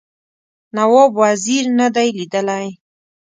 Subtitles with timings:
[0.75, 2.65] نواب وزیر نه دی لیدلی.